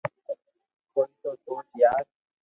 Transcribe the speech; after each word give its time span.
ڪوئي 0.93 1.11
تو 1.21 1.29
سوچ 1.43 1.67
يار 1.81 2.03